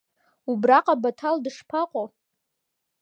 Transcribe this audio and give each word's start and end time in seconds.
Убраҟа 0.51 0.95
Баҭал 1.01 1.35
дышԥаҟоу? 1.43 2.07